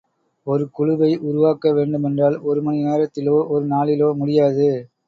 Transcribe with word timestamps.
ஒரு 0.47 0.63
குழுவை 0.69 1.09
உருவாக்க 1.21 1.73
வேண்டுமென்றால், 1.73 2.39
ஒரு 2.43 2.61
மணி 2.61 2.81
நேரத்திலோ, 2.83 3.37
ஒரு 3.49 3.65
நாளிலோ 3.67 4.11
முடியாது. 4.15 4.69